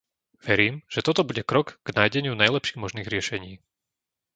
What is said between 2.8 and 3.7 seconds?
možných riešení.